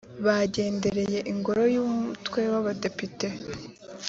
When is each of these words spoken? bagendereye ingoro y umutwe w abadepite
bagendereye 0.25 1.19
ingoro 1.31 1.63
y 1.73 1.77
umutwe 1.83 2.39
w 2.51 2.53
abadepite 2.59 3.27